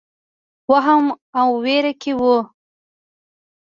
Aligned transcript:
وهم 0.71 1.05
او 1.39 1.47
وېره 1.63 1.93
کې 2.01 2.11
وو. 2.19 2.35